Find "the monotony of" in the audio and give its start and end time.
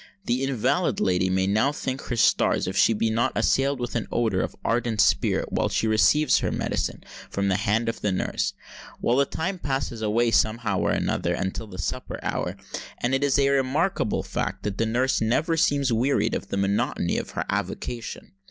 16.47-17.29